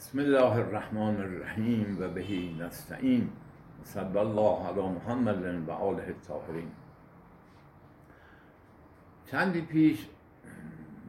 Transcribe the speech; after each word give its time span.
بسم 0.00 0.18
الله 0.18 0.52
الرحمن 0.52 1.16
الرحیم 1.16 1.96
و 2.00 2.08
بهی 2.08 2.56
نستعین 2.60 3.30
صلی 3.84 4.18
الله 4.18 4.66
علی 4.66 4.88
محمد 4.88 5.68
و 5.68 5.70
آله 5.70 6.04
الطاهرین. 6.06 6.70
چندی 9.30 9.60
پیش 9.60 10.06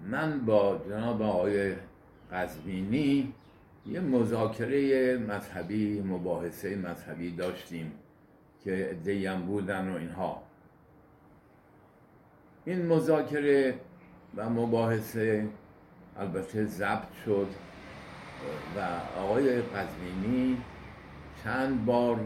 من 0.08 0.46
با 0.46 0.82
جناب 0.90 1.22
آقای 1.22 1.76
قزوینی 2.32 3.34
یه 3.86 4.00
مذاکره 4.00 5.18
مذهبی 5.18 6.02
مباحثه 6.02 6.76
مذهبی 6.76 7.32
داشتیم 7.32 7.92
که 8.64 8.98
دیم 9.04 9.42
بودن 9.42 9.90
و 9.90 9.98
اینها. 9.98 10.44
این 12.66 12.86
مذاکره 12.86 13.76
و 14.36 14.50
مباحثه 14.50 15.48
البته 16.20 16.66
ضبط 16.66 17.14
شد. 17.26 17.48
و 18.76 18.80
آقای 19.20 19.62
قزوینی 19.62 20.62
چند 21.44 21.86
بار 21.86 22.20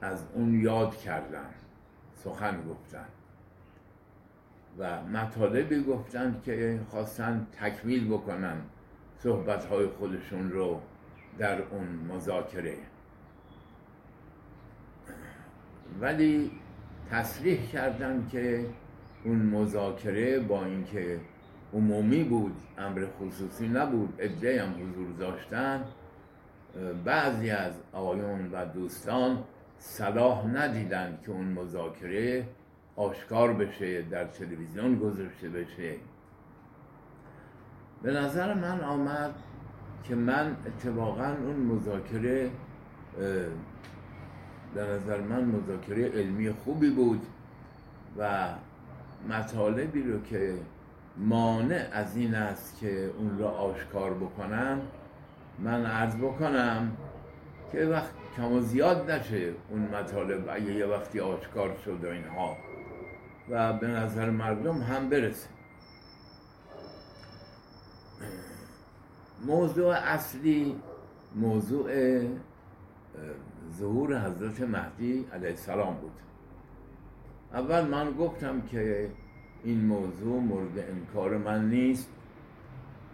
از 0.00 0.24
اون 0.34 0.60
یاد 0.60 0.96
کردن 0.96 1.50
سخن 2.14 2.62
گفتن 2.68 3.06
و 4.78 5.02
مطالبی 5.02 5.82
گفتن 5.82 6.40
که 6.44 6.80
خواستن 6.90 7.46
تکمیل 7.60 8.08
بکنن 8.08 8.56
صحبت 9.18 9.64
های 9.64 9.86
خودشون 9.86 10.50
رو 10.50 10.80
در 11.38 11.62
اون 11.62 11.86
مذاکره. 11.86 12.76
ولی 16.00 16.50
تصریح 17.10 17.66
کردن 17.66 18.28
که 18.32 18.66
اون 19.24 19.36
مذاکره 19.36 20.40
با 20.40 20.64
اینکه 20.64 21.20
عمومی 21.74 22.24
بود 22.24 22.56
امر 22.78 23.06
خصوصی 23.20 23.68
نبود 23.68 24.14
ادعای 24.18 24.58
هم 24.58 24.70
حضور 24.70 25.12
داشتن. 25.18 25.84
بعضی 27.04 27.50
از 27.50 27.72
آقایون 27.92 28.50
و 28.52 28.64
دوستان 28.66 29.38
صلاح 29.78 30.46
ندیدن 30.46 31.18
که 31.26 31.32
اون 31.32 31.44
مذاکره 31.44 32.48
آشکار 32.96 33.52
بشه 33.52 34.02
در 34.02 34.24
تلویزیون 34.24 34.98
گذاشته 34.98 35.48
بشه. 35.48 35.94
به 38.02 38.12
نظر 38.12 38.54
من 38.54 38.80
آمد 38.80 39.34
که 40.04 40.14
من 40.14 40.56
اتفاقا 40.66 41.36
اون 41.44 41.56
مذاکره 41.56 42.50
به 44.74 44.82
نظر 44.82 45.20
من 45.20 45.44
مذاکره 45.44 46.08
علمی 46.08 46.50
خوبی 46.50 46.90
بود 46.90 47.26
و 48.18 48.48
مطالبی 49.28 50.02
رو 50.02 50.22
که 50.22 50.54
مانع 51.16 51.88
از 51.92 52.16
این 52.16 52.34
است 52.34 52.78
که 52.80 53.10
اون 53.18 53.38
را 53.38 53.50
آشکار 53.50 54.14
بکنم 54.14 54.80
من 55.58 55.86
عرض 55.86 56.16
بکنم 56.16 56.96
که 57.72 57.84
وقت 57.84 58.12
کم 58.36 58.52
و 58.52 58.60
زیاد 58.60 59.10
نشه 59.10 59.52
اون 59.70 59.80
مطالب 59.80 60.48
اگه 60.50 60.74
یه 60.74 60.86
وقتی 60.86 61.20
آشکار 61.20 61.76
شد 61.84 62.04
و 62.04 62.08
اینها. 62.08 62.56
و 63.50 63.72
به 63.72 63.86
نظر 63.86 64.30
مردم 64.30 64.82
هم 64.82 65.08
برسه. 65.08 65.48
موضوع 69.46 69.94
اصلی 69.94 70.80
موضوع 71.34 72.20
ظهور 73.78 74.20
حضرت 74.20 74.60
مهدی 74.60 75.26
علیه 75.32 75.50
السلام 75.50 75.94
بود. 75.94 76.12
اول 77.52 77.86
من 77.86 78.10
گفتم 78.10 78.60
که 78.60 79.10
این 79.64 79.84
موضوع 79.84 80.40
مورد 80.40 80.78
انکار 80.78 81.38
من 81.38 81.68
نیست. 81.68 82.08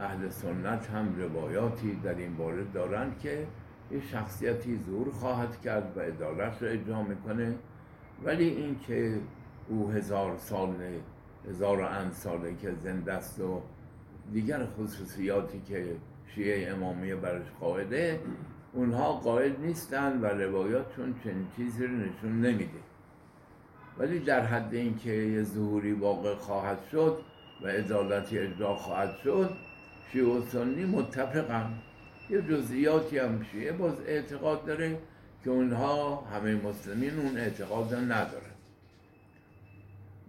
اهل 0.00 0.28
سنت 0.28 0.86
هم 0.86 1.14
روایاتی 1.18 1.94
در 1.94 2.14
این 2.14 2.36
باره 2.36 2.64
دارند 2.74 3.18
که 3.18 3.46
یه 3.91 4.00
شخصیتی 4.00 4.78
ظهور 4.86 5.10
خواهد 5.10 5.60
کرد 5.60 5.92
و 5.96 6.00
عدالت 6.00 6.62
رو 6.62 6.69
اجرا 6.69 7.02
می‌کنه. 7.02 7.54
ولی 8.25 8.48
این 8.48 8.76
که 8.86 9.20
او 9.69 9.91
هزار 9.91 10.36
سال 10.36 10.75
هزار 11.48 11.82
اند 11.82 12.12
ساله 12.12 12.54
که 12.54 12.75
زنده 12.75 13.12
است 13.12 13.41
و 13.41 13.60
دیگر 14.32 14.66
خصوصیاتی 14.66 15.60
که 15.60 15.97
شیعه 16.34 16.72
امامیه 16.72 17.16
برش 17.16 17.47
قاعده 17.60 18.20
اونها 18.72 19.12
قائل 19.12 19.53
نیستن 19.60 20.20
و 20.20 20.26
روایاتشون 20.26 21.15
چنین 21.25 21.47
چیزی 21.56 21.86
رو 21.86 21.97
نشون 21.97 22.41
نمیده. 22.41 22.88
ولی 23.98 24.19
در 24.19 24.47
حد 24.47 24.75
اینکه 24.75 25.10
یه 25.10 25.42
ظهوری 25.42 25.92
واقع 25.92 26.34
خواهد 26.34 26.78
شد 26.92 27.19
و 27.62 27.66
عدالتی 27.66 28.38
اجرا 28.38 28.75
خواهد 28.75 29.16
شد 29.25 29.50
شیعه 30.12 30.26
و 30.26 30.42
سنی 30.42 30.84
متفقن. 30.84 31.78
یه 32.31 32.42
جزئیاتی 32.42 33.19
هم 33.19 33.42
شیعه 33.53 33.72
باز 33.72 34.00
اعتقاد 34.06 34.64
داره 34.64 34.98
که 35.44 35.50
اونها 35.50 36.16
همه 36.16 36.54
مسلمین 36.54 37.19
اون 37.19 37.36
اعتقاد 37.36 37.94
نداره 37.94 38.47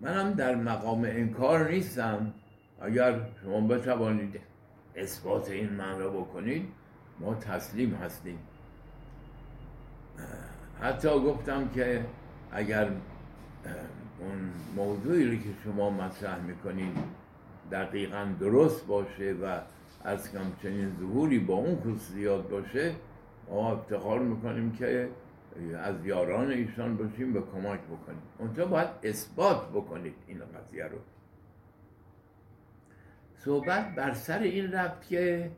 منم 0.02 0.34
در 0.34 0.56
مقام 0.56 1.04
انکار 1.04 1.70
نیستم. 1.70 2.34
اگر 2.82 3.20
شما 3.44 3.68
بتوانید 3.68 4.40
اثبات 4.96 5.50
این 5.50 5.70
من 5.70 6.00
را 6.00 6.10
بکنید 6.10 6.66
ما 7.20 7.36
تسلیم 7.36 7.94
هستیم. 7.94 8.40
حتی 10.82 11.10
گفتم 11.10 11.70
که 11.70 12.06
اگر 12.52 12.90
اون 14.20 14.52
موضوعی 14.76 15.26
رو 15.26 15.36
که 15.36 15.50
شما 15.64 15.90
مطرح 15.90 16.42
می‌کنید 16.42 16.98
دقیقا 17.72 18.28
درست 18.40 18.88
باشه 18.88 19.36
و 19.44 19.60
از 20.04 20.32
کم 20.32 20.52
چنین 20.64 20.96
ظهوری 21.00 21.40
با 21.40 21.54
اون 21.54 21.76
خصوصیات 21.76 22.50
باشه 22.50 22.96
ما 23.50 23.72
افتخار 23.72 24.20
می‌کنیم 24.20 24.72
که 24.72 25.10
از 25.84 26.06
یاران 26.06 26.52
ایشان 26.52 26.98
باشیم 26.98 27.34
به 27.34 27.42
کمک 27.42 27.80
بکنیم. 27.80 28.22
اونجا 28.38 28.66
باید 28.66 28.90
اثبات 29.04 29.70
بکنید 29.70 30.14
این 30.28 30.40
قضیه 30.40 30.86
رو. 30.86 30.98
صحبت 33.38 33.96
بر 33.96 34.14
سر 34.14 34.40
این 34.40 34.72
رفت 34.72 35.08
که 35.08 35.52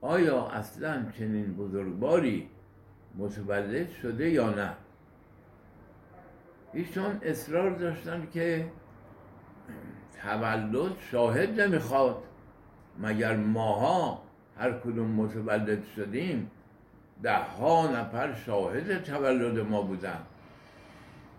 آیا 0.00 0.46
اصلا 0.46 1.04
چنین 1.18 1.54
بزرگواری 1.54 2.48
متولد 3.18 3.90
شده 3.90 4.30
یا 4.30 4.50
نه؟ 4.54 4.72
ایشان 6.72 7.20
اصرار 7.22 7.70
داشتن 7.70 8.28
که 8.32 8.66
تولد 10.22 10.92
شاهد 11.10 11.60
نمی‌خواد. 11.60 12.22
مگر 12.98 13.36
ماها 13.36 14.22
هر 14.58 14.72
کدوم 14.72 15.10
متولد 15.10 15.84
شدیم 15.96 16.50
ده 17.22 17.36
ها 17.36 17.86
نفر 17.86 18.34
شاهد 18.34 19.02
تولد 19.02 19.58
ما 19.58 19.82
بودن؟ 19.82 20.18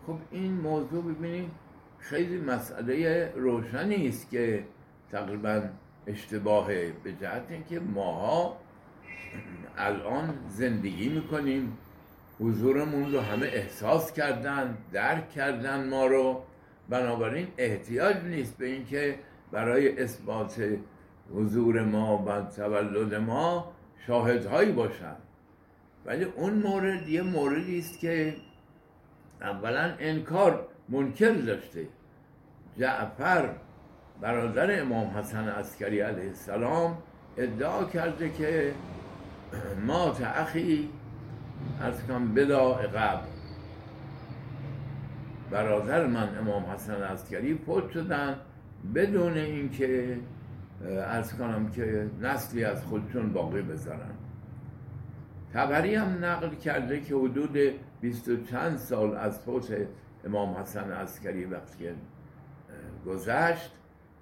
خب 0.08 0.18
این 0.31 0.53
موضوع 0.53 1.03
ببینیم 1.03 1.52
خیلی 2.00 2.38
مسئله 2.38 3.31
روشنی 3.36 4.08
است 4.08 4.30
که 4.30 4.66
تقریبا 5.12 5.62
اشتباهه 6.08 6.94
به 7.03 7.13
جهت 7.13 7.44
اینکه 7.50 7.80
ماها 7.80 8.58
الان 9.78 10.34
زندگی 10.50 11.09
می‌کنیم. 11.09 11.78
حضورمون 12.40 13.12
رو 13.12 13.19
همه 13.19 13.46
احساس 13.46 14.14
کردن 14.14 14.78
درک 14.94 15.30
کردن 15.30 15.90
ما 15.90 16.06
رو. 16.06 16.44
بنابراین 16.90 17.47
احتیاج 17.58 18.18
نیست 18.18 18.58
به 18.58 18.66
اینکه 18.66 19.16
برای 19.52 20.03
اثبات 20.03 20.64
حضور 21.36 21.84
ما 21.84 22.18
و 22.18 22.42
تولد 22.42 23.16
ما 23.16 23.72
شاهدهایی 24.08 24.72
باشن. 24.72 25.16
ولی 26.06 26.24
اون 26.24 26.53
مورد 26.53 27.09
یه 27.09 27.22
موردی 27.22 27.80
است 27.80 28.00
که 28.00 28.36
اولا 29.42 29.94
انکار 30.00 30.68
منکر 30.90 31.31
داشته. 31.31 31.88
جعفر 32.78 33.50
برادر 34.22 34.81
امام 34.81 35.08
حسن 35.08 35.50
عسکری 35.50 36.02
علیه 36.02 36.28
السلام 36.28 36.98
ادعا 37.38 37.84
کرده 37.84 38.30
که 38.30 38.74
ما 39.86 40.12
اخی 40.12 40.89
از 41.81 42.04
کنم 42.04 42.34
بلا 42.34 42.74
قبل 42.74 43.25
برادر 45.52 46.08
من 46.08 46.38
امام 46.38 46.63
حسن 46.63 47.04
عسکری 47.04 47.56
فوت 47.56 47.92
شدن 47.92 48.36
بدون 48.96 49.34
اینکه 49.34 50.19
از 51.08 51.38
کنم 51.38 51.72
که 51.72 52.10
نسلی 52.22 52.63
از 52.63 52.84
خودشون 52.86 53.34
باقی 53.34 53.62
بذارن. 53.62 54.12
تبری 55.54 55.96
هم 55.96 56.25
نقل 56.25 56.50
کرده 56.50 57.02
که 57.02 57.16
حدود 57.16 57.58
بیست 58.02 58.30
و 58.30 58.44
چند 58.44 58.78
سال 58.78 59.16
از 59.16 59.40
فوت 59.40 59.74
امام 60.25 60.54
حسن 60.54 60.92
عسکری 60.92 61.46
وقتی 61.46 61.90
گذشت 63.06 63.72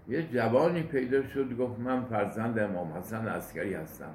یه 0.08 0.24
جوانی 0.24 0.84
پیدا 0.84 1.28
شد 1.28 1.58
گفت 1.58 1.80
من 1.80 2.04
فرزند 2.04 2.60
امام 2.60 2.94
حسن 2.94 3.28
عسکری 3.28 3.74
هستم. 3.74 4.14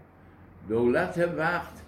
دولت 0.69 1.29
وقت 1.37 1.82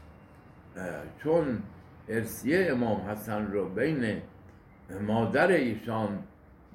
چون 1.22 1.62
ارسیه 2.08 2.66
امام 2.70 3.00
حسن 3.00 3.46
رو 3.46 3.68
بین 3.68 4.22
مادر 5.00 5.48
ایشان 5.48 6.18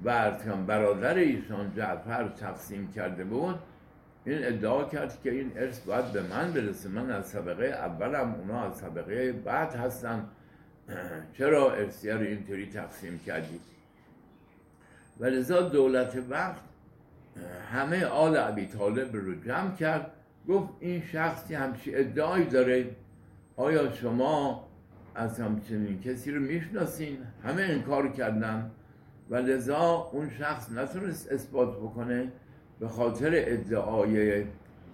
و 0.03 0.31
برادر 0.67 1.15
ایشان 1.15 1.73
جعفر 1.75 2.27
تقسیم 2.27 2.91
کرده 2.91 3.23
بود 3.23 3.59
این 4.25 4.45
ادعا 4.45 4.83
کرد 4.83 5.21
که 5.23 5.31
این 5.31 5.51
ارث 5.55 5.79
باید 5.79 6.11
به 6.11 6.21
من 6.21 6.53
برسه. 6.53 6.89
من 6.89 7.11
از 7.11 7.31
طبقه 7.31 7.65
اولم 7.65 8.33
اونا 8.33 8.63
از 8.63 8.81
طبقه 8.81 9.31
بعد 9.31 9.75
هستن. 9.75 10.27
چرا 11.37 11.71
ارثیه 11.71 12.13
رو 12.13 12.21
اینطوری 12.21 12.69
تقسیم 12.69 13.19
کردید 13.19 13.61
و 15.19 15.25
لذا 15.25 15.61
دولت 15.61 16.17
وقت 16.29 16.61
همه 17.71 18.05
آل 18.05 18.37
عبی 18.37 18.65
طالب 18.65 19.15
رو 19.15 19.35
جمع 19.35 19.75
کرد. 19.75 20.11
گفت 20.47 20.69
این 20.79 21.03
شخصی 21.11 21.55
همچی 21.55 21.95
ادعایی 21.95 22.45
داره. 22.45 22.95
آیا 23.55 23.91
شما 23.91 24.67
از 25.15 25.39
همچنین 25.39 26.01
کسی 26.01 26.31
رو 26.31 26.41
می‌شناسین؟ 26.41 27.17
همه 27.43 27.61
انکار 27.61 28.11
کردن 28.11 28.71
و 29.29 29.35
لذا 29.35 30.09
اون 30.11 30.29
شخص 30.29 30.71
نتونست 30.71 31.31
اثبات 31.31 31.77
بکنه 31.77 32.31
به 32.79 32.87
خاطر 32.87 33.31
ادعای 33.33 34.45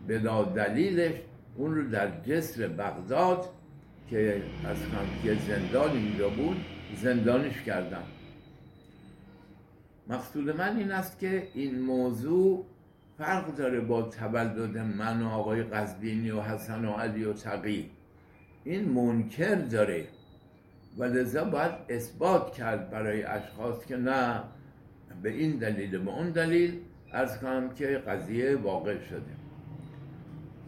بلا 0.08 0.44
دلیلش 0.44 1.14
اون 1.56 1.76
رو 1.76 1.90
در 1.90 2.22
جسر 2.22 2.68
بغداد 2.68 3.50
که 4.10 4.42
از 4.66 4.78
که 5.24 5.38
زندان 5.48 5.92
اینجا 5.92 6.30
بود 6.30 6.58
زندانش 7.02 7.62
کردن. 7.62 8.04
مقصود 10.10 10.50
من 10.50 10.78
این 10.78 10.92
است 10.92 11.20
که 11.20 11.48
این 11.54 11.80
موضوع 11.80 12.66
فرق 13.18 13.56
داره 13.56 13.80
با 13.80 14.02
تولد 14.02 14.78
من 14.78 15.22
و 15.22 15.30
آقای 15.30 15.64
قزبینی 15.64 16.32
و 16.32 16.42
حسن 16.42 16.86
و 16.86 16.92
علی 16.92 17.24
و 17.24 17.34
تقی. 17.34 17.90
این 18.68 18.90
منکر 18.90 19.56
داره. 19.56 20.08
و 20.98 21.04
لذا 21.04 21.44
باید 21.44 21.72
اثبات 21.90 22.54
کرد 22.54 22.90
برای 22.90 23.24
اشخاص 23.24 23.86
که 23.86 23.98
نه 23.98 24.44
به 25.24 25.30
این 25.30 25.58
دلیل 25.58 25.98
به 25.98 26.12
اون 26.12 26.30
دلیل 26.30 26.80
ارز 27.14 27.38
کنم 27.38 27.70
که 27.70 27.88
قضیه 27.88 28.56
واقع 28.56 29.00
شده. 29.00 29.36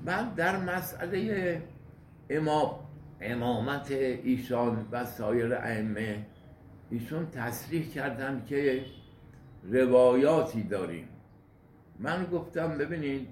بعد 0.05 0.35
در 0.35 0.57
مسئله 0.57 1.61
امام 2.29 2.71
امامت 3.21 3.91
ایشان 3.91 4.87
و 4.91 5.05
سایر 5.05 5.53
ائمه 5.53 6.25
ایشون 6.89 7.29
تصریح 7.31 7.89
کردن 7.89 8.43
که 8.47 8.85
روایاتی 9.63 10.63
داریم. 10.63 11.07
من 11.99 12.25
گفتم 12.25 12.77
ببینید 12.77 13.27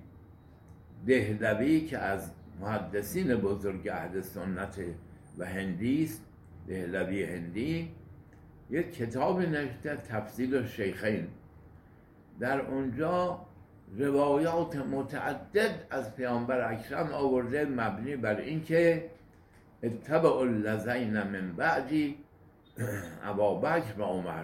دهلوی 1.08 1.82
که 1.82 1.98
از 1.98 2.32
محدثین 2.60 3.36
بزرگ 3.36 3.88
اهل 3.88 4.22
سنت 4.22 4.80
و 5.38 5.46
هندی 5.46 6.04
است 6.04 6.22
دهلوی 6.68 7.24
هندی. 7.24 7.92
یک 8.70 8.94
کتاب 8.94 9.42
نوشته 9.42 9.96
تفصیل 9.96 10.68
شیخین. 10.68 11.28
در 12.40 12.62
اونجا 12.62 13.46
روایات 13.98 14.76
متعدد 14.76 15.86
از 15.90 16.16
پیامبر 16.16 16.72
اکرم 16.72 17.12
آورده 17.14 17.66
مبنی 17.66 18.16
بر 18.16 18.38
اینکه 18.38 19.10
اتبع 19.84 20.38
اللذین 20.38 21.24
من 21.24 21.54
بعدی 21.58 22.18
ابا 23.24 23.62
و 23.98 24.04
عمر. 24.04 24.44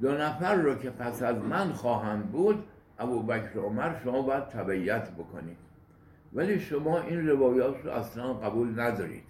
دو 0.00 0.12
نفر 0.12 0.54
رو 0.54 0.74
که 0.74 0.90
پس 0.90 1.22
از 1.22 1.36
من 1.36 1.72
خواهند 1.72 2.32
بود 2.32 2.64
ابو 2.98 3.22
بکر 3.22 3.58
و 3.58 3.62
عمر 3.62 4.00
شما 4.04 4.22
باید 4.22 4.48
تبعیت 4.48 5.10
بکنید. 5.10 5.71
ولی 6.34 6.60
شما 6.60 7.00
این 7.00 7.28
روایات 7.28 7.84
رو 7.84 7.90
اصلا 7.90 8.34
قبول 8.34 8.80
ندارید. 8.80 9.24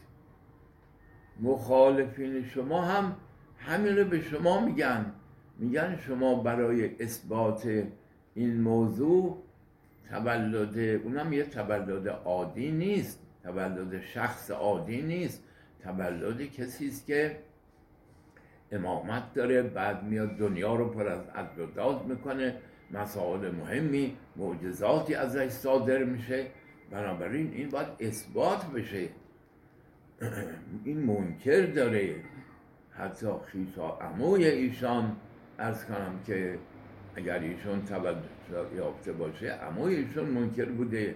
مخالفین 1.41 2.45
شما 2.45 2.83
هم 2.83 3.17
همین 3.59 3.97
رو 3.99 4.05
به 4.05 4.21
شما 4.21 4.61
میگن. 4.61 5.13
میگن 5.59 5.97
شما 5.97 6.35
برای 6.35 7.03
اثبات 7.03 7.85
این 8.35 8.61
موضوع 8.61 9.43
تولد 10.11 10.79
اونم 10.79 11.33
یه 11.33 11.45
تولد 11.45 12.09
عادی 12.09 12.71
نیست. 12.71 13.21
تولد 13.43 14.01
شخص 14.01 14.51
عادی 14.51 15.03
نیست. 15.03 15.43
تولد 15.83 16.43
کسی 16.43 16.89
است 16.89 17.07
که 17.07 17.39
امامت 18.73 19.35
داره 19.35 19.63
بعد 19.63 20.03
میاد 20.03 20.37
دنیا 20.37 20.75
رو 20.75 20.89
پر 20.89 21.09
از 21.09 21.29
عدل 21.35 21.67
داد 21.67 22.07
می‌کنه. 22.07 22.57
مسائل 22.91 23.51
مهمی 23.51 24.17
معجزاتی 24.37 25.15
ازش 25.15 25.49
صادر 25.49 26.05
میشه. 26.05 26.47
بنابراین 26.93 27.53
این 27.55 27.69
باید 27.69 27.89
اثبات 28.01 28.67
بشه. 28.67 29.09
این 30.85 30.99
منکر 30.99 31.67
داره. 31.67 32.15
حتی 32.91 33.27
خیسا 33.47 33.99
اموی 33.99 34.45
ایشان 34.45 35.17
از 35.59 35.87
کنم 35.87 36.21
که 36.27 36.59
اگر 37.17 37.39
ایشون 37.39 37.85
تولد 37.85 38.25
یافته 38.77 39.13
باشه 39.13 39.59
اموی 39.63 39.95
ایشون 39.95 40.25
منکر 40.25 40.65
بوده. 40.65 41.15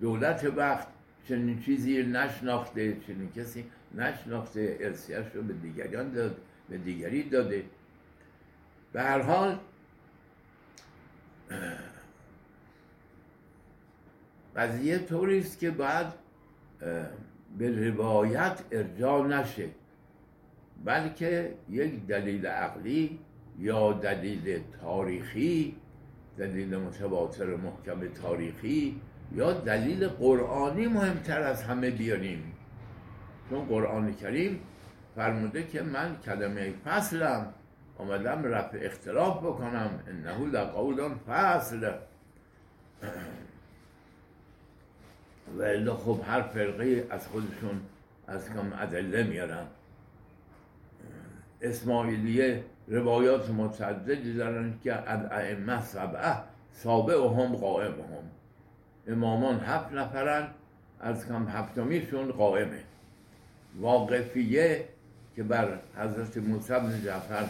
دولت 0.00 0.44
وقت 0.56 0.86
چنین 1.28 1.60
چیزی 1.60 2.02
نشناخته 2.02 2.96
چنین 3.06 3.32
کسی 3.32 3.64
نشناخته. 3.94 4.76
ارسیش 4.80 5.26
رو 5.34 5.42
به 5.42 5.52
دیگریان 5.52 6.12
داد 6.12 6.36
به 6.68 6.78
دیگری 6.78 7.22
داده. 7.22 7.64
به 8.92 9.02
هر 9.02 9.22
حال 9.22 9.58
قضیه 14.56 14.98
طوری 14.98 15.38
است 15.38 15.58
که 15.58 15.70
باید 15.70 16.06
به 17.58 17.90
روایت 17.90 18.60
ارجاع 18.72 19.26
نشه. 19.26 19.68
بلکه 20.84 21.54
یک 21.70 22.06
دلیل 22.06 22.46
عقلی 22.46 23.18
یا 23.58 23.92
دلیل 23.92 24.60
تاریخی 24.80 25.76
دلیل 26.38 26.76
متواتر 26.76 27.56
محکم 27.56 28.08
تاریخی 28.08 29.00
یا 29.32 29.52
دلیل 29.52 30.08
قرآنی 30.08 30.86
مهمتر 30.86 31.42
از 31.42 31.62
همه 31.62 31.90
بیاریم. 31.90 32.52
چون 33.50 33.64
قرآن 33.64 34.14
کریم 34.14 34.60
فرموده 35.16 35.62
که 35.62 35.82
من 35.82 36.16
کلمه 36.24 36.72
فصلم 36.84 37.54
آمدم 37.98 38.44
رفع 38.44 38.78
اختلاف 38.82 39.38
بکنم 39.38 39.90
انه 40.08 40.46
لقول 40.46 41.14
فصل. 41.26 41.92
و 45.58 45.94
خب 45.94 46.20
هر 46.26 46.42
فرقه 46.42 47.06
از 47.10 47.26
خودشون 47.26 47.80
از 48.26 48.48
کم 48.48 48.72
ادله 48.80 49.22
میارن. 49.22 49.66
اسماعیلیه 51.62 52.64
روایات 52.88 53.50
متعددی 53.50 54.34
دارن 54.34 54.74
که 54.84 55.12
الائمه 55.12 55.82
سبعه 55.82 56.36
سابع 56.72 57.16
و 57.16 57.28
هم 57.28 57.56
قائم 57.56 57.92
هم. 57.92 58.30
امامان 59.08 59.60
هفت 59.60 59.92
نفرن 59.92 60.48
از 61.00 61.28
کم 61.28 61.46
هفتمیشون 61.48 62.32
قائمه. 62.32 62.80
واقفیه 63.80 64.84
که 65.36 65.42
بر 65.42 65.78
حضرت 65.96 66.36
موسی 66.36 66.72
بن 66.72 67.02
جعفر 67.04 67.44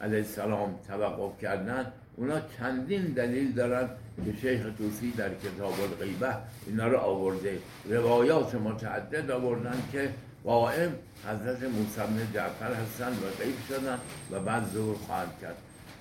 علیه 0.00 0.18
السلام 0.18 0.74
توقف 0.88 1.38
کردن 1.40 1.92
اونا 2.16 2.40
چندین 2.58 3.02
دلیل 3.02 3.52
دارن 3.52 3.88
که 4.24 4.34
شیخ 4.40 4.62
توسی 4.78 5.10
در 5.10 5.28
کتاب 5.28 5.74
الغیبه 5.80 6.34
اینا 6.66 6.88
رو 6.88 6.98
آورده. 6.98 7.58
روایات 7.90 8.54
متعدد 8.54 9.30
آوردن 9.30 9.82
که 9.92 10.10
قائم 10.44 10.92
حضرت 11.28 11.62
موسی 11.62 12.00
بن 12.00 12.28
جعفر 12.34 12.74
هستن 12.74 13.08
و 13.08 13.42
غیب 13.44 13.54
شدن 13.68 13.98
و 14.30 14.40
بعد 14.40 14.70
ظهور 14.74 14.96
خواهند 14.96 15.32
کرد. 15.42 15.56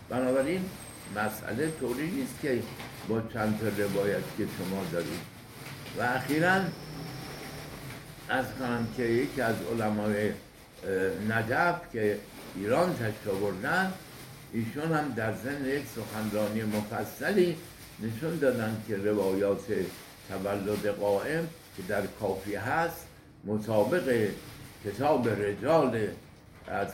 بنابراین 0.10 0.62
مسئله 1.16 1.72
طوری 1.80 2.12
نیست 2.12 2.42
که 2.42 2.62
با 3.10 3.22
چند 3.34 3.60
تا 3.60 3.84
روایت 3.84 4.24
که 4.38 4.46
شما 4.58 4.84
دارید. 4.92 5.40
و 5.98 6.02
اخیرا 6.02 6.62
از 8.30 8.46
کنم 8.60 8.88
که 8.98 9.04
یکی 9.04 9.42
از 9.42 9.56
علمای 9.72 10.32
نجف 11.30 11.76
که 11.94 12.18
ایران 12.56 12.96
تشت 12.96 13.28
آوردن 13.28 13.94
ایشون 14.54 14.92
هم 14.92 15.14
در 15.16 15.34
ضمن 15.34 15.66
یک 15.66 15.84
سخنرانی 15.96 16.64
مفصلی 16.64 17.56
نشون 18.02 18.38
دادن 18.38 18.84
که 18.88 18.98
روایات 18.98 19.66
تولد 20.30 20.88
قائم 20.88 21.48
که 21.78 21.84
در 21.88 22.02
کافی 22.06 22.56
هست 22.56 23.08
مطابق 23.46 24.30
کتاب 24.86 25.30
رجال 25.30 26.08
از 26.68 26.88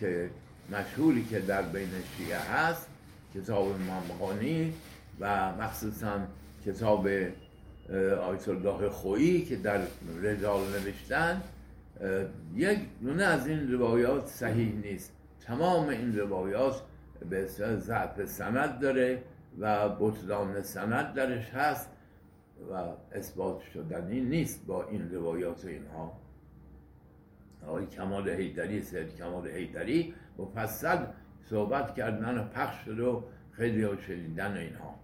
که 0.00 0.30
مشهوری 0.72 1.24
که 1.24 1.40
در 1.40 1.62
بین 1.62 1.90
شیعه 2.16 2.38
هست 2.38 2.86
کتاب 3.34 3.80
مامغانی 3.80 4.72
و 5.20 5.52
مخصوصا 5.52 6.20
کتاب 6.66 7.08
آیت 8.22 8.48
الله 8.48 8.88
خویی 8.88 9.44
که 9.44 9.56
در 9.56 9.80
رجال 10.22 10.60
نوشتن 10.60 11.42
یک 12.54 12.78
دونه 13.02 13.24
از 13.24 13.46
این 13.46 13.72
روایات 13.72 14.26
صحیح 14.26 14.74
نیست. 14.74 15.12
تمام 15.46 15.88
این 15.88 16.18
روایات 16.18 16.82
به 17.30 17.46
ضعف 17.76 18.24
سند 18.24 18.80
داره. 18.80 19.22
و 19.58 19.88
بطلان 19.88 20.62
سند 20.62 21.14
درش 21.14 21.50
هست 21.50 21.90
و 22.72 22.74
اثبات 23.12 23.60
شدنی 23.60 24.20
نیست 24.20 24.66
با 24.66 24.88
این 24.88 25.10
روایات 25.10 25.64
اینها. 25.64 26.12
آقای 27.66 27.86
کمال 27.86 28.30
حیدری 28.30 28.82
سید 28.82 29.16
کمال 29.16 29.48
حیدری 29.48 30.14
مفصل 30.38 30.98
صحبت 31.44 31.94
کردن 31.94 32.38
و 32.38 32.44
پخش 32.44 32.84
شده 32.84 33.02
و 33.02 33.22
خیلی 33.50 33.82
ها 33.82 33.96
شنیدن 33.96 34.56
اینها. 34.56 34.94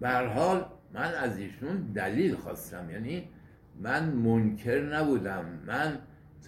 به 0.00 0.08
حال 0.10 0.66
من 0.92 1.14
از 1.14 1.38
ایشون 1.38 1.76
دلیل 1.76 2.34
خواستم 2.34 2.90
یعنی 2.90 3.28
من 3.80 4.10
منکر 4.10 4.80
نبودم 4.80 5.44
من 5.66 5.98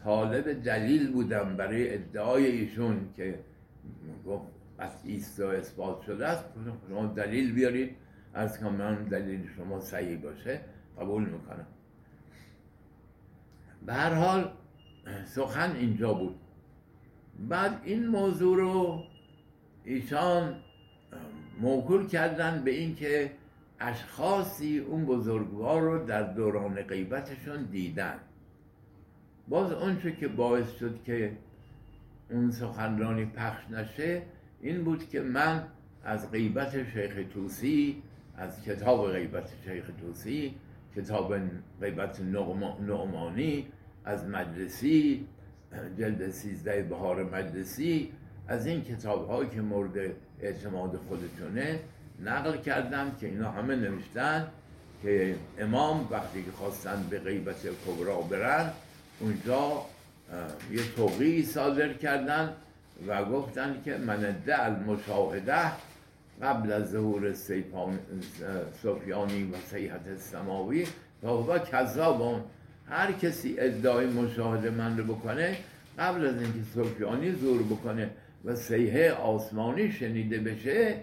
طالب 0.05 0.63
دلیل 0.63 1.13
بودم 1.13 1.57
برای 1.57 1.95
ادعای 1.95 2.47
ایشون 2.47 3.13
که 3.17 3.39
است 4.79 5.41
و 5.41 5.47
اثبات 5.47 6.03
شده 6.03 6.27
است. 6.27 6.45
شما 6.89 7.07
دلیل 7.07 7.53
بیارید. 7.53 7.97
از 8.35 8.59
که 8.59 8.65
من 8.65 9.05
دلیل 9.05 9.49
شما 9.57 9.81
صحیح 9.81 10.21
باشه 10.21 10.61
قبول 11.01 11.25
می‌کنم. 11.25 11.67
به 13.87 13.93
هر 13.95 14.15
حال 14.15 14.53
سخن 15.25 15.77
اینجا 15.77 16.15
بود. 16.15 16.41
بعد 17.49 17.81
این 17.85 18.07
موضوع 18.07 18.57
رو 18.57 19.05
ایشان 19.85 20.57
موکول 21.61 22.07
کردن 22.07 22.65
به 22.65 22.71
اینکه 22.71 23.33
اشخاصی 23.81 24.79
اون 24.79 25.05
بزرگوار 25.05 25.81
رو 25.81 26.07
در 26.07 26.23
دوران 26.23 26.83
غیبتشون 26.83 27.63
دیدن. 27.63 28.19
باز 29.49 29.73
اونچه 29.73 30.13
که 30.13 30.29
باعث 30.29 30.79
شد 30.79 31.03
که 31.05 31.37
اون 32.31 32.51
سخنرانی 32.51 33.25
پخش 33.25 33.71
نشه 33.71 34.23
این 34.61 34.85
بود 34.85 35.09
که 35.09 35.21
من 35.21 35.65
از 36.05 36.31
غیبت 36.31 36.93
شیخ 36.93 37.15
توسی 37.35 38.03
از 38.37 38.63
کتاب 38.63 39.13
غیبت 39.13 39.51
شیخ 39.65 39.91
توسی 40.01 40.55
کتاب 40.97 41.35
غیبت 41.81 42.21
نعمانی 42.81 43.67
از 44.05 44.25
مجلسی 44.25 45.27
جلد 45.99 46.31
سیزده 46.31 46.83
بهار 46.83 47.25
مجلسی 47.25 48.13
از 48.49 48.67
این 48.67 48.85
کتاب 48.85 49.29
هایی 49.29 49.51
که 49.51 49.61
مورد 49.61 49.97
اعتماد 50.41 50.97
خودتونه 51.09 51.81
نقل 52.25 52.57
کردم 52.57 53.13
که 53.21 53.27
اینا 53.27 53.51
همه 53.51 53.77
نوشتن 53.77 54.49
که 55.03 55.37
امام 55.59 56.09
وقتی 56.11 56.43
که 56.43 56.51
خواستن 56.51 57.07
به 57.11 57.19
غیبت 57.19 57.67
کبرا 57.87 58.21
برن 58.21 58.71
اونجا 59.21 59.83
یه 60.73 60.83
توقی 60.97 61.43
صادر 61.43 61.93
کردن 61.93 62.53
و 63.07 63.25
گفتن 63.25 63.83
که 63.85 63.97
من 63.97 64.37
المشاهده 64.49 65.73
قبل 66.43 66.73
از 66.73 66.91
ظهور 66.91 67.33
سفیانی 68.83 69.43
و 69.43 69.57
سیحت 69.71 70.17
سماوی 70.17 70.87
و 71.23 71.27
هو 71.27 71.59
کذابون. 71.59 72.41
هر 72.87 73.13
کسی 73.13 73.55
ادعای 73.59 74.07
مشاهده 74.07 74.71
من 74.71 74.99
رو 74.99 75.05
بکنه 75.15 75.57
قبل 75.99 76.27
از 76.27 76.43
اینکه 76.43 76.59
سفیانی 76.75 77.33
ظهور 77.33 77.63
بکنه 77.63 78.11
و 78.45 78.57
سیحه 78.57 79.13
آسمانی 79.13 79.93
شنیده 79.93 80.39
بشه 80.39 80.95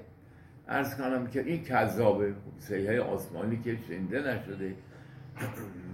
ارز 0.68 0.98
کنم 0.98 1.28
که 1.28 1.40
این 1.40 1.64
کذابه. 1.64 2.34
سیحه 2.60 3.00
آسمانی 3.00 3.60
که 3.64 3.78
شنیده 3.88 4.20
نشده. 4.20 4.74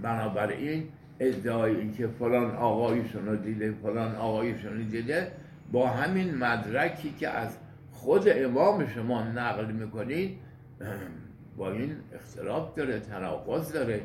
بنابراین 0.02 0.88
ادعای 1.20 1.76
اینکه 1.76 2.06
فلان 2.06 2.50
آقایشون 2.50 3.26
رو 3.26 3.36
دیده 3.36 3.74
فلان 3.82 4.14
آقایشون 4.16 4.76
رو 4.76 4.82
دیده 4.82 5.32
با 5.72 5.88
همین 5.88 6.34
مدرکی 6.34 7.10
که 7.10 7.28
از 7.28 7.56
خود 7.92 8.24
امام 8.26 8.86
شما 8.86 9.22
نقل 9.22 9.72
می‌کنید 9.72 10.38
با 11.56 11.72
این 11.72 11.96
اختلاف 12.14 12.74
داره 12.74 13.00
تناقض 13.00 13.72
داره. 13.72 14.02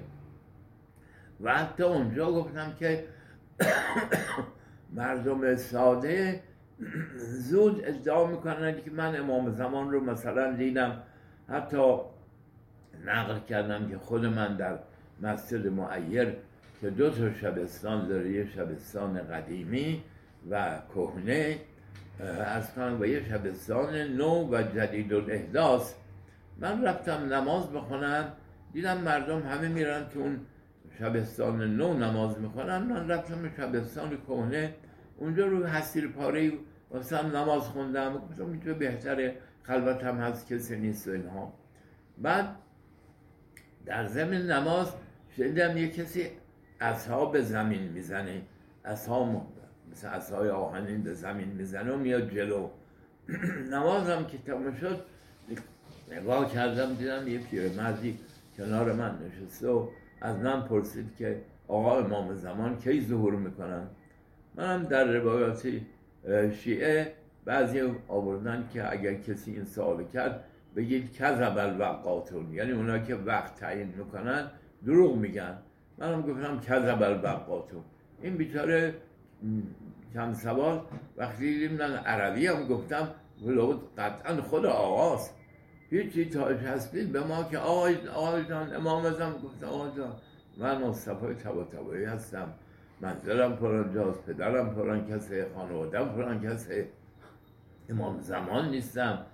و 1.42 1.58
حتی 1.58 1.84
اونجا 1.84 2.32
گفتم 2.32 2.74
که 2.80 3.06
مردم 4.94 5.56
ساده 5.56 6.44
زود 7.16 7.82
ادعا 7.86 8.28
می‌کنن 8.28 8.82
که 8.82 8.92
من 8.92 9.20
امام 9.20 9.52
زمان 9.52 9.92
رو 9.92 10.00
مثلا 10.04 10.54
دیدم 10.54 11.02
حتی 11.50 11.98
نقل 13.06 13.40
کردم 13.40 13.90
که 13.90 13.98
خود 13.98 14.26
من 14.26 14.56
در 14.56 14.80
مسجد 15.22 15.68
معیر 15.68 16.34
که 16.82 16.90
دو 16.90 17.10
تا 17.10 17.34
شبستان 17.34 18.08
داره 18.08 18.32
یه 18.32 18.48
شبستان 18.56 19.20
قدیمی 19.24 20.04
و 20.50 20.80
کهنه 20.96 21.60
از 22.46 22.70
و 23.01 23.06
یه 23.06 23.30
شبستان 23.30 23.96
نو 23.96 24.50
و 24.51 24.63
جدید 24.63 25.13
الاحداث. 25.13 25.94
من 26.58 26.84
رفتم 26.84 27.34
نماز 27.34 27.72
بخونم 27.72 28.34
دیدم 28.74 28.98
مردم 28.98 29.42
همه 29.42 29.68
میرن 29.68 30.10
تو 30.13 30.20
اون 30.20 30.39
شبستان 31.00 31.75
نو 31.77 31.94
نماز 31.94 32.39
می‌خونن. 32.39 32.77
من 32.77 33.10
رفتم 33.10 33.50
شبستان 33.58 34.18
کهنه 34.27 34.74
اونجا 35.18 35.48
رو 35.48 35.66
حسیر 35.66 36.08
پاره 36.08 36.51
واسه 36.92 37.25
نماز 37.25 37.62
خوندم. 37.62 38.18
گفتم 38.18 38.51
اینجا 38.51 38.74
بهتره 38.74 39.36
خلوت 39.63 40.04
هم 40.04 40.18
هست 40.18 40.48
کسی 40.48 40.77
نیست 40.80 41.08
و 41.08 41.12
اینها. 41.12 41.54
بعد 42.18 42.56
در 43.86 44.08
زمین 44.08 44.42
نماز 44.42 44.94
شدیدم 45.38 45.77
یه 45.77 45.89
کسی 45.89 46.27
اصحاب 46.82 47.39
زمین 47.39 47.84
می‌زنه 47.84 48.42
اصحاب 48.86 49.48
مثل 49.91 50.08
اصحای 50.08 50.50
آهنین 50.50 51.03
به 51.03 51.13
زمین 51.13 51.48
می‌زنه 51.48 51.91
و 51.91 51.98
میاد 51.98 52.29
جلو. 52.29 52.70
نمازم 53.74 54.25
که 54.25 54.38
تمام 54.38 54.75
شد 54.75 55.00
نگاه 56.12 56.53
کردم 56.53 56.94
دیدم 56.94 57.27
یه 57.27 57.39
پیرمردی 57.39 58.20
کنار 58.58 58.94
من 58.94 59.15
نشسته 59.25 59.67
و 59.67 59.88
از 60.22 60.38
من 60.38 60.62
پرسید 60.62 61.15
که 61.17 61.41
آقا 61.67 62.00
امام 62.00 62.36
زمان 62.36 62.77
کی 62.77 63.06
ظهور 63.06 63.36
می‌کنن؟ 63.36 63.88
منم 64.56 64.84
در 64.84 65.03
روایاتی 65.03 65.86
شیعه 66.63 67.13
بعضی 67.46 67.82
آوردن 68.08 68.70
که 68.74 68.91
اگر 68.91 69.13
کسی 69.13 69.51
این 69.51 69.65
سوال 69.65 70.03
کرد 70.03 70.44
بگید 70.75 71.13
کذب 71.13 71.58
الوقاتون 71.58 72.53
یعنی 72.53 72.72
اونا 72.72 73.00
که 73.00 73.15
وقت 73.15 73.56
تعیین 73.56 73.94
می‌کنن 73.98 74.48
دروغ 74.86 75.15
میگن. 75.15 75.58
منم 75.98 76.22
گفتم 76.22 76.60
کذب 76.60 77.03
الوقاتون 77.03 77.84
این 78.22 78.38
بیچاره 78.38 78.94
چند 80.13 80.36
سوال 80.36 80.82
وقتی 81.17 81.60
دیدیم 81.60 81.82
عربی 81.82 82.48
هم 82.48 82.67
گفتم 82.67 83.08
ولو 83.46 83.79
قطعا 83.98 84.41
خود 84.41 84.65
آقاست. 84.65 85.34
هیچی 85.89 86.25
تاش 86.25 86.58
هستید 86.58 87.12
به 87.12 87.24
ما 87.24 87.44
که 87.44 87.58
آقای, 87.58 88.08
آقای 88.08 88.46
جان 88.46 88.75
امام 88.75 89.06
ازم 89.06 89.36
گفت 89.44 89.63
آقای 89.63 89.89
جان 89.98 90.13
من 90.58 90.82
مصطفی 90.82 91.34
تبا 91.34 91.63
تبایی 91.63 92.06
هستم. 92.06 92.53
منزلم 93.01 93.56
پران 93.56 93.94
جاست 93.94 94.25
پدرم 94.25 94.75
پران 94.75 95.08
کسه 95.08 95.48
خانوادم 95.56 96.06
پران 96.10 96.41
کسه. 96.41 96.88
امام 97.89 98.22
زمان 98.22 98.70
نیستم. 98.70 99.25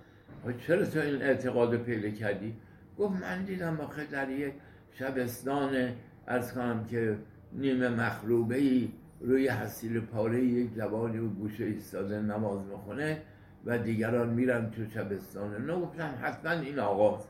چرا 0.66 0.84
تو 0.84 1.00
این 1.00 1.22
اعتقاد 1.22 1.76
پیدا 1.76 2.10
کردی؟ 2.10 2.56
گفت 2.98 3.22
من 3.22 3.44
دیدم 3.44 3.80
آخه 3.80 4.04
در 4.04 4.30
یک 4.30 4.52
شبستان 4.92 5.92
از 6.26 6.54
کنم 6.54 6.84
که 6.84 7.18
نیمه 7.52 7.88
مخروبه 7.88 8.56
ای 8.56 8.92
روی 9.24 9.48
حسیل 9.48 10.00
پاره 10.00 10.44
یک 10.44 10.74
جوانی 10.74 11.18
و 11.18 11.28
گوشه 11.28 11.64
ایستاده 11.64 12.20
نماز 12.20 12.64
می‌خونه 12.64 13.22
و 13.64 13.78
دیگران 13.78 14.28
میرن 14.28 14.70
تو 14.70 14.84
شبستان 14.90 15.66
نه 15.66 15.80
گفتم 15.80 16.18
حتما 16.22 16.50
این 16.50 16.78
آقا 16.78 17.24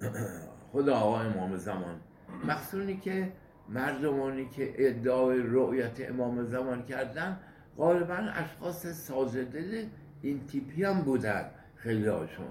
خود 0.72 0.88
آقا 0.88 1.20
امام 1.20 1.56
زمان. 1.56 2.00
مقصونی 2.44 2.96
که 2.96 3.32
مردمانی 3.68 4.48
که 4.48 4.74
ادعای 4.76 5.42
رؤیت 5.44 6.10
امام 6.10 6.44
زمان 6.44 6.82
کردن 6.82 7.40
غالبا 7.76 8.14
اشخاص 8.14 8.86
سازده 8.86 9.86
این 10.22 10.46
تیپی 10.46 10.84
هم 10.84 11.00
بودن 11.00 11.44
خیلی 11.74 12.06
هاشون. 12.06 12.46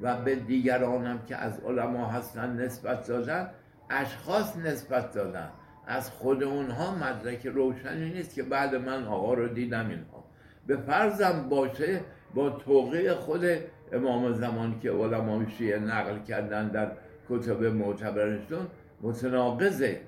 و 0.00 0.22
به 0.22 0.34
دیگران 0.34 1.06
هم 1.06 1.22
که 1.26 1.36
از 1.36 1.60
علما 1.60 2.06
هستن 2.06 2.56
نسبت 2.60 3.06
دادن 3.06 3.50
اشخاص 3.90 4.56
نسبت 4.56 5.12
دادن. 5.12 5.50
از 5.86 6.10
خود 6.10 6.42
اونها 6.42 6.94
مدرک 6.94 7.46
روشنی 7.46 8.10
نیست 8.10 8.34
که 8.34 8.42
بعد 8.42 8.74
من 8.74 9.04
آقا 9.04 9.34
رو 9.34 9.48
دیدم 9.48 9.88
اینها. 9.88 10.24
به 10.66 10.76
فرضم 10.76 11.48
باشه 11.48 12.00
با 12.34 12.50
توقیه 12.50 13.14
خود 13.14 13.44
امام 13.92 14.32
زمانی 14.32 14.78
که 14.82 14.90
علمای 14.90 15.46
شیعه 15.58 15.78
نقل 15.78 16.18
کردن 16.18 16.68
در 16.68 16.92
کتب 17.28 17.64
معتبرشون 17.64 18.66
متناقضه 19.02 20.00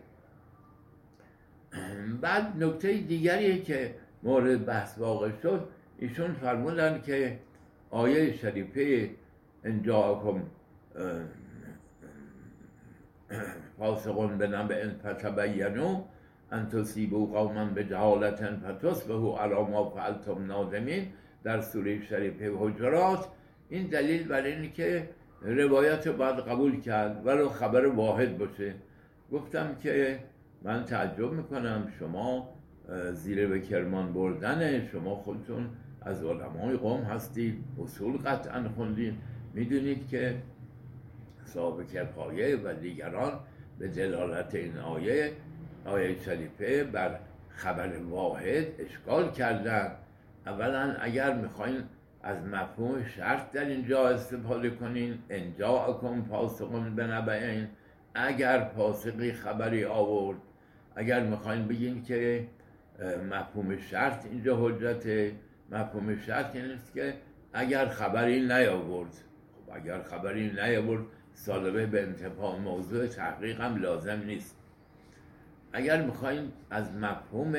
بعد 2.20 2.64
نکته 2.64 2.92
دیگری 2.92 3.62
که 3.62 3.94
مورد 4.22 4.66
بحث 4.66 4.98
واقع 4.98 5.30
شد 5.42 5.68
ایشون 5.98 6.32
فرمودن 6.32 7.02
که 7.02 7.38
آیه 7.90 8.36
شریفه 8.36 9.10
انجاکم 9.64 10.42
فاسقون 13.78 14.38
به 14.38 14.46
نبع 14.46 14.88
فتبینو 14.88 16.02
ان 16.52 16.68
تصیبوا 16.68 17.26
قوما 17.26 17.64
به 17.64 17.84
جهالت 17.84 18.40
فتصبحوا 18.44 19.42
علی 19.42 19.54
ما 19.54 19.90
فعلتم 19.90 20.46
نادمین 20.46 21.06
در 21.42 21.60
سوره 21.60 22.02
شریف 22.02 22.42
حجرات. 22.58 23.28
این 23.68 23.86
دلیل 23.86 24.28
برای 24.28 24.52
اینه 24.52 24.68
که 24.68 25.08
روایت 25.42 26.08
بعد 26.08 26.40
قبول 26.40 26.80
کرد 26.80 27.26
ولو 27.26 27.48
خبر 27.48 27.86
واحد 27.86 28.38
باشه. 28.38 28.74
گفتم 29.32 29.76
که 29.82 30.18
من 30.62 30.84
تعجب 30.84 31.32
می‌کنم 31.32 31.92
شما 31.98 32.48
زیر 33.12 33.46
به 33.46 33.60
کرمان 33.60 34.12
بردن 34.12 34.86
شما 34.86 35.14
خودتون 35.14 35.70
از 36.02 36.24
علمای 36.24 36.76
قوم 36.76 37.02
هستید 37.02 37.64
اصول 37.82 38.16
قطعا 38.16 38.68
خوندین 38.76 39.16
می‌دونید 39.54 40.08
که 40.08 40.34
صاحب 41.44 41.86
کفایه 41.86 42.56
و 42.56 42.74
دیگران 42.74 43.40
به 43.78 43.88
دلالت 43.88 44.54
این 44.54 44.78
آیه 44.78 45.32
آیه 45.84 46.22
شریفه 46.22 46.84
بر 46.84 47.18
خبر 47.48 47.98
واحد 47.98 48.66
اشکال 48.78 49.32
کردن. 49.32 49.92
اولا 50.46 50.96
اگر 51.00 51.34
می‌خواین 51.34 51.82
از 52.22 52.46
مفهوم 52.46 53.04
شرط 53.04 53.52
در 53.52 53.64
اینجا 53.64 54.08
استفاده 54.08 54.70
کنین 54.70 55.18
انجا 55.30 55.84
اکن 55.84 56.22
پاسقون 56.30 56.96
بنبعین 56.96 57.68
اگر 58.14 58.64
پاسقی 58.64 59.32
خبری 59.32 59.84
آورد 59.84 60.38
اگر 60.96 61.20
می‌خواین 61.20 61.68
بگین 61.68 62.02
که 62.02 62.46
مفهوم 63.30 63.76
شرط 63.76 64.26
اینجا 64.26 64.56
حجت 64.60 65.32
مفهوم 65.70 66.16
شرط 66.16 66.56
این 66.56 66.78
که 66.94 67.14
اگر 67.52 67.88
خبری 67.88 68.40
نیاورد 68.40 69.14
خب 69.52 69.76
اگر 69.76 70.02
خبری 70.02 70.50
نیاورد 70.50 71.04
سالبه 71.34 71.86
به 71.86 72.02
انتفاع 72.02 72.58
موضوع 72.58 73.06
تحقیق 73.06 73.60
هم 73.60 73.76
لازم 73.76 74.22
نیست. 74.26 74.56
اگر 75.72 76.02
می‌خواین 76.02 76.52
از 76.70 76.92
مفهوم 76.92 77.54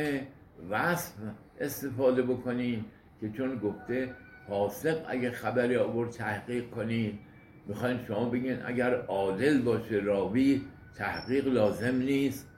وصف 0.69 1.13
استفاده 1.59 2.21
بکنین 2.21 2.85
که 3.21 3.29
چون 3.29 3.57
گفته 3.57 4.13
فاسق 4.47 5.05
اگه 5.07 5.31
خبری 5.31 5.77
آورد 5.77 6.09
تحقیق 6.09 6.69
کنین 6.69 7.19
می‌خواین 7.67 7.99
شما 8.07 8.29
بگین 8.29 8.57
اگر 8.65 8.95
عادل 8.95 9.61
باشه 9.61 9.95
راوی 9.95 10.61
تحقیق 10.97 11.47
لازم 11.47 11.95
نیست. 11.95 12.51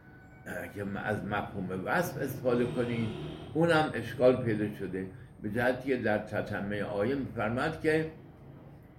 که 0.75 0.85
از 0.95 1.25
مفهوم 1.25 1.81
وصف 1.85 2.17
استفاده 2.17 2.65
کنین 2.65 3.07
اونم 3.53 3.91
اشکال 3.93 4.43
پیدا 4.43 4.75
شده. 4.75 5.07
به 5.41 5.49
جهتی 5.49 5.97
در 5.97 6.17
تتمه 6.17 6.83
آیه 6.83 7.15
میفرماد 7.15 7.81
که 7.81 8.11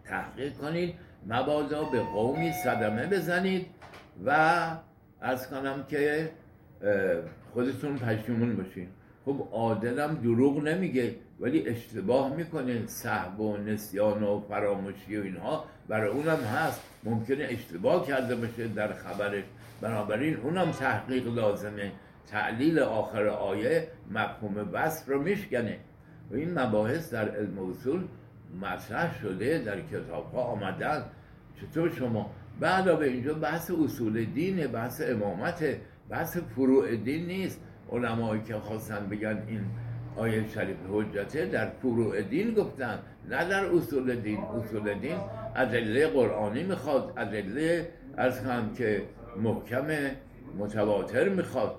تحقیق 0.05 0.53
کنید 0.53 0.95
مبادا 1.29 1.85
به 1.85 2.01
قومی 2.01 2.53
صدمه 2.53 3.07
بزنید 3.07 3.67
و 4.27 4.61
از 5.21 5.51
کنم 5.51 5.85
که 5.89 6.31
خودتون 7.53 7.99
پشیمون 7.99 8.57
باشین. 8.57 8.89
خب 9.25 9.49
عادلم 9.53 10.15
دروغ 10.15 10.59
نمیگه 10.63 11.15
ولی 11.41 11.69
اشتباه 11.69 12.37
می‌کنه. 12.37 12.87
صحب 12.87 13.41
و 13.41 13.57
نسیان 13.57 14.23
و 14.23 14.41
فراموشی 14.49 15.17
و 15.17 15.23
اینها 15.23 15.65
برای 15.89 16.11
اونم 16.11 16.37
هست. 16.37 16.81
ممکنه 17.05 17.45
اشتباه 17.45 18.07
کرده 18.07 18.37
باشه 18.37 18.69
در 18.69 18.93
خبرش. 18.93 19.45
بنابراین 19.81 20.37
اونم 20.37 20.71
تحقیق 20.71 21.27
لازمه. 21.27 21.93
تعلیل 22.31 22.79
آخر 22.79 23.27
آیه 23.27 23.89
مفهوم 24.11 24.69
وصف 24.73 25.09
رو 25.09 25.23
میشکنه. 25.23 25.79
و 26.31 26.35
این 26.35 26.59
مباحث 26.59 27.13
در 27.13 27.29
علم 27.29 27.71
اصول 27.71 28.05
مطرح 28.61 29.21
شده 29.21 29.59
در 29.59 29.81
کتاب 29.81 30.33
ها 30.33 30.41
آمدن. 30.41 31.05
چطور 31.61 31.91
شما؟ 31.91 32.31
به 32.61 33.03
اینجا 33.03 33.35
بحث 33.35 33.71
اصول 33.71 34.25
دینه 34.25 34.67
بحث 34.67 35.03
امامت 35.05 35.65
بحث 36.11 36.37
فروع 36.37 36.97
دین 36.97 37.27
نیست. 37.27 37.61
علمایی 37.93 38.43
که 38.43 38.55
خواستن 38.55 39.07
بگن 39.09 39.43
این 39.47 39.61
آیه 40.17 40.49
شریف 40.49 40.77
حجته 40.93 41.47
در 41.47 41.71
فروع 41.83 42.23
دین 42.23 42.55
گفتن 42.55 42.99
نه 43.31 43.49
در 43.49 43.65
اصول 43.65 44.15
دین. 44.15 44.38
اصول 44.38 44.95
دین 44.95 45.17
ادله 45.57 46.07
قرآنی 46.07 46.62
می‌خواد 46.62 47.12
ادله 47.17 47.88
از 48.17 48.41
هم 48.41 48.75
که 48.75 49.03
محکم 49.43 49.87
متواتر 50.59 51.29
می‌خواد. 51.29 51.75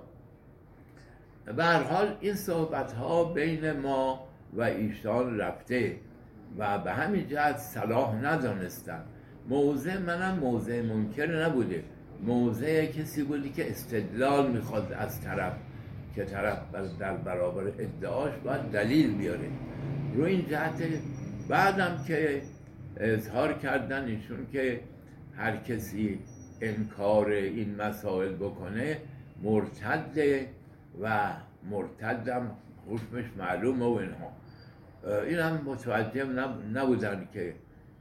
به 1.55 1.63
هر 1.63 1.83
حال 1.83 2.15
این 2.21 2.33
صحبت 2.33 2.91
ها 2.91 3.23
بین 3.23 3.71
ما 3.71 4.27
و 4.53 4.61
ایشان 4.61 5.37
رفته 5.37 5.95
و 6.57 6.79
به 6.79 6.91
همین 6.91 7.27
جهت 7.27 7.57
صلاح 7.57 8.15
ندانستن. 8.15 9.03
موضع 9.49 9.97
منم 9.97 10.39
موضع 10.39 10.81
منکر 10.81 11.45
نبوده. 11.45 11.83
موضع 12.25 12.85
کسی 12.85 13.23
بودی 13.23 13.49
که 13.49 13.69
استدلال 13.69 14.51
می‌خواد 14.51 14.93
از 14.93 15.21
طرف 15.21 15.53
که 16.15 16.25
طرف 16.25 16.57
در 16.99 17.17
برابر 17.17 17.63
ادعاش 17.63 18.33
باید 18.43 18.61
دلیل 18.61 19.17
بیاره. 19.17 19.49
رو 20.15 20.23
این 20.23 20.45
جهت 20.49 20.83
بعدم 21.49 22.03
که 22.07 22.41
اظهار 22.97 23.53
کردن 23.53 24.05
ایشون 24.05 24.47
که 24.51 24.79
هر 25.37 25.57
کسی 25.57 26.19
انکار 26.61 27.29
این 27.29 27.75
مسائل 27.75 28.35
بکنه 28.35 28.97
مرتده 29.43 30.47
و 31.01 31.33
مرتدم 31.71 32.51
حکمش 32.89 33.25
معلومه 33.37 33.85
و 33.85 33.91
اینها. 33.91 34.31
این 35.25 35.39
هم 35.39 35.61
متوجه 35.65 36.25
نبودن 36.73 37.27
که 37.33 37.53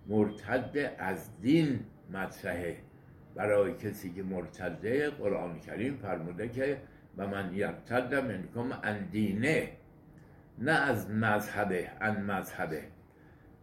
مرتد 0.08 0.94
از 0.98 1.40
دین 1.40 1.80
مطرحه. 2.12 2.76
برای 3.34 3.74
کسی 3.74 4.12
که 4.12 4.22
مرتده 4.22 5.10
قرآن 5.10 5.60
کریم 5.60 5.96
فرموده 5.96 6.48
که 6.48 6.78
و 7.16 7.26
من 7.26 7.54
یرتد 7.54 8.14
منکم 8.14 8.78
ان 8.82 9.08
دینه 9.10 9.70
نه 10.58 10.72
از 10.72 11.10
مذهبه 11.10 11.90
ان 12.00 12.22
مذهبه. 12.22 12.82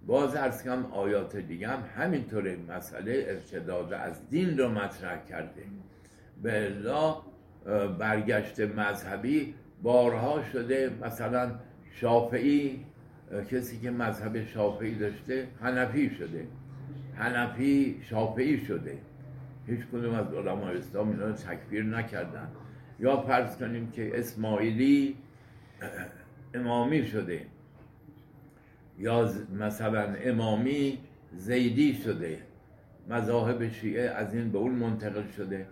باز 0.07 0.35
ارز 0.35 0.63
کم 0.63 0.85
آیات 0.85 1.37
دیگه 1.37 1.67
هم 1.67 1.83
همینطوره. 1.95 2.57
مسئله 2.69 3.25
ارتداد 3.27 3.93
از 3.93 4.29
دین 4.29 4.57
رو 4.57 4.69
مطرح 4.69 5.25
کرده. 5.25 5.63
به 6.43 6.65
الله 6.65 7.15
برگشت 7.99 8.59
مذهبی 8.59 9.55
بارها 9.83 10.43
شده 10.43 10.91
مثلا 11.01 11.51
شافعی 11.91 12.85
کسی 13.51 13.79
که 13.79 13.91
مذهب 13.91 14.45
شافعی 14.45 14.95
داشته 14.95 15.47
هنفی 15.61 16.09
شده. 16.09 16.47
هنفی 17.15 17.99
شافعی 18.01 18.65
شده. 18.65 18.97
هیچ 19.67 19.79
کدوم 19.91 20.13
از 20.13 20.33
علمای 20.33 20.77
اسلام 20.77 21.09
اینا 21.09 21.97
نکردن. 21.97 22.47
یا 22.99 23.21
فرض 23.21 23.57
کنیم 23.57 23.91
که 23.91 24.19
اسماعیلی 24.19 25.15
امامی 26.53 27.05
شده. 27.05 27.41
یا 28.99 29.31
مثلا 29.59 30.15
امامی 30.15 30.97
زیدی 31.33 31.93
شده. 31.93 32.37
مذاهب 33.09 33.69
شیعه 33.69 34.09
از 34.09 34.33
این 34.33 34.51
به 34.51 34.57
اون 34.57 34.71
منتقل 34.71 35.27
شده. 35.27 35.67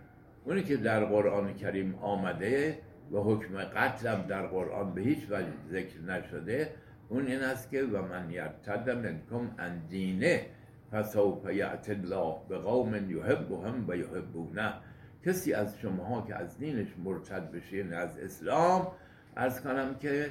اونی 0.45 0.63
که 0.63 0.77
در 0.77 1.05
قرآن 1.05 1.53
کریم 1.53 1.95
آمده 1.95 2.77
و 3.11 3.17
حکم 3.17 3.57
قتل 3.57 4.21
در 4.21 4.47
قرآن 4.47 4.93
به 4.93 5.01
هیچ 5.01 5.19
وجه 5.29 5.47
ذکر 5.71 6.01
نشده 6.07 6.69
اون 7.09 7.27
این 7.27 7.39
است 7.39 7.69
که 7.71 7.83
و 7.83 8.01
من 8.01 8.29
یرتد 8.31 8.89
منکم 8.89 9.51
ان 9.59 9.81
دینه 9.89 10.45
فسوف 10.91 11.49
یعت 11.49 11.89
الله 11.89 12.35
به 12.49 12.57
قوم 12.57 13.11
یحبهم 13.11 13.85
و 13.87 13.95
یحبونه. 13.95 14.73
کسی 15.25 15.53
از 15.53 15.79
شماها 15.79 16.21
که 16.27 16.35
از 16.35 16.57
دینش 16.57 16.87
مرتد 17.03 17.51
بشه 17.51 17.77
یعنی 17.77 17.93
از 17.93 18.17
اسلام 18.17 18.87
از 19.35 19.63
کنم 19.63 19.95
که 19.99 20.29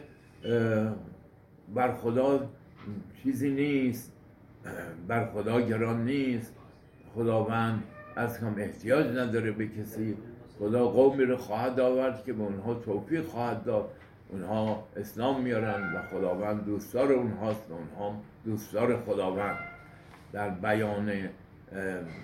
بر 1.75 1.95
خدا 1.95 2.51
چیزی 3.23 3.51
نیست 3.51 4.13
بر 5.09 5.27
خدا 5.27 5.61
گران 5.61 6.05
نیست. 6.05 6.55
خداوند 7.15 7.83
از 8.17 8.41
کم 8.41 8.55
احتیاج 8.59 9.07
نداره 9.07 9.53
به 9.53 9.69
کسی. 9.69 10.17
خدا 10.59 10.89
قومی 10.89 11.25
رو 11.25 11.37
خواهد 11.37 11.81
آورد 11.81 12.25
که 12.25 12.33
به 12.33 12.43
اونها 12.43 12.75
توفیق 12.75 13.25
خواهد 13.25 13.65
داد. 13.65 13.91
اونها 14.33 14.89
اسلام 14.97 15.41
میارن 15.41 15.95
و 15.95 16.03
خداوند 16.03 16.65
دوستدار 16.65 17.13
اونهاست 17.13 17.71
و 17.71 17.75
اونها 17.75 18.23
دوستدار 18.45 19.01
خداوند. 19.01 19.59
در 20.33 20.51
بیان 20.51 21.13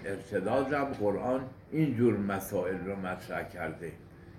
ارتداد 0.05 0.73
هم 0.73 0.85
قرآن 0.85 1.41
اینجور 1.73 2.17
مسائل 2.17 2.85
رو 2.85 2.97
مطرح 2.97 3.49
کرده. 3.49 3.93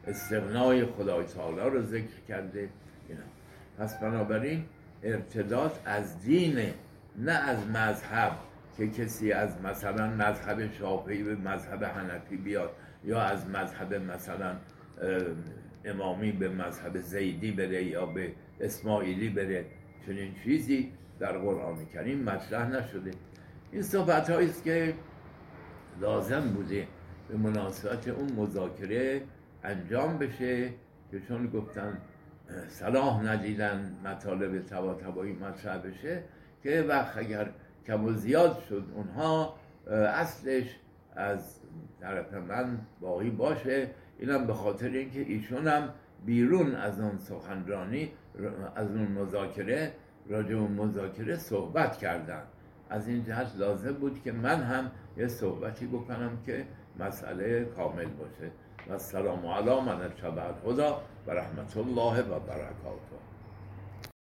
استغنای 0.07 0.85
خدای 0.85 1.25
تعالی 1.25 1.69
رو 1.69 1.81
ذکر 1.81 2.19
کرده. 2.27 2.69
اینا. 3.09 3.21
پس 3.77 3.99
بنابراین 3.99 4.65
ارتداد 5.03 5.79
از 5.85 6.21
دینه 6.21 6.73
نه 7.17 7.31
از 7.31 7.67
مذهب. 7.67 8.31
که 8.77 8.87
کسی 8.87 9.31
از 9.31 9.61
مثلا 9.63 10.07
مذهب 10.07 10.71
شافعی 10.73 11.23
به 11.23 11.35
مذهب 11.35 11.83
حنفی 11.83 12.37
بیاد 12.37 12.69
یا 13.03 13.21
از 13.21 13.47
مذهب 13.47 13.93
مثلا 13.93 14.55
امامی 15.85 16.31
به 16.31 16.49
مذهب 16.49 16.97
زیدی 16.97 17.51
بره 17.51 17.83
یا 17.83 18.05
به 18.05 18.31
اسماعیلی 18.59 19.29
بره 19.29 19.65
چنین 20.05 20.35
چیزی 20.43 20.91
در 21.19 21.37
قرآن 21.37 21.85
کریم 21.85 22.23
مطرح 22.23 22.69
نشده. 22.69 23.11
این 23.71 23.81
صحبت 23.81 24.29
است 24.29 24.63
که 24.63 24.93
لازم 26.01 26.41
بوده 26.41 26.87
به 27.29 27.37
مناسبت 27.37 28.07
اون 28.07 28.31
مذاکره 28.31 29.21
انجام 29.63 30.17
بشه 30.17 30.69
که 31.11 31.19
چون 31.27 31.47
گفتن 31.47 31.97
صلاح 32.67 33.23
ندیدن 33.23 33.95
مطالب 34.05 34.65
تبا 34.65 34.93
تبایی 34.93 35.33
مطرح 35.33 35.77
بشه 35.77 36.23
که 36.63 36.81
وقت 36.81 37.17
اگر 37.17 37.49
کم 37.87 38.05
و 38.05 38.13
زیاد 38.13 38.63
شد 38.69 38.83
اونها 38.95 39.55
اصلش 39.91 40.75
از 41.15 41.59
طرف 42.01 42.33
من 42.33 42.79
باقی 43.01 43.29
باشه. 43.29 43.89
اینم 44.19 44.47
به 44.47 44.53
خاطر 44.53 44.89
اینکه 44.89 45.19
ایشون 45.19 45.67
هم 45.67 45.89
بیرون 46.25 46.75
از 46.75 46.99
اون 46.99 47.17
سخنرانی 47.17 48.11
از 48.75 48.87
اون 48.87 49.07
مذاکره 49.07 49.91
راجع 50.29 50.55
اون 50.55 50.71
مذاکره 50.71 51.37
صحبت 51.37 51.97
کردن. 51.97 52.43
از 52.89 53.07
این 53.07 53.23
جهت 53.23 53.55
لازم 53.57 53.93
بود 53.93 54.23
که 54.23 54.31
من 54.31 54.63
هم 54.63 54.91
یه 55.17 55.27
صحبتی 55.27 55.87
بکنم 55.87 56.37
که 56.45 56.65
مسئله 56.99 57.65
کامل 57.65 58.05
باشه. 58.05 58.51
و 58.89 58.97
سلام 58.97 59.45
علی 59.45 59.81
من 59.81 60.01
اتبع 60.01 60.43
الهدى 60.43 60.93
و 61.27 61.31
رحمت 61.31 61.77
الله 61.77 62.21
و 62.21 62.39
برکاته. 62.39 63.28